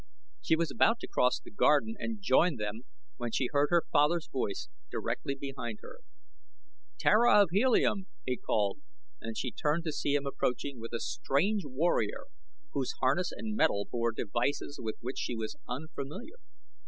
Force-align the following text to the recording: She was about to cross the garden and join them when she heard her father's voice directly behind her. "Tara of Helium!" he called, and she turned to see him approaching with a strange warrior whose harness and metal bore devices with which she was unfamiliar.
She 0.41 0.55
was 0.55 0.71
about 0.71 0.99
to 1.01 1.07
cross 1.07 1.39
the 1.39 1.51
garden 1.51 1.93
and 1.99 2.23
join 2.23 2.55
them 2.55 2.85
when 3.17 3.31
she 3.31 3.49
heard 3.51 3.67
her 3.69 3.83
father's 3.93 4.27
voice 4.27 4.67
directly 4.89 5.35
behind 5.35 5.77
her. 5.83 5.99
"Tara 6.97 7.39
of 7.43 7.49
Helium!" 7.51 8.07
he 8.25 8.35
called, 8.37 8.81
and 9.21 9.37
she 9.37 9.51
turned 9.51 9.83
to 9.83 9.91
see 9.91 10.15
him 10.15 10.25
approaching 10.25 10.79
with 10.79 10.93
a 10.93 10.99
strange 10.99 11.65
warrior 11.67 12.25
whose 12.73 12.95
harness 12.99 13.31
and 13.31 13.55
metal 13.55 13.85
bore 13.91 14.11
devices 14.11 14.79
with 14.81 14.95
which 15.01 15.19
she 15.19 15.35
was 15.35 15.55
unfamiliar. 15.69 16.37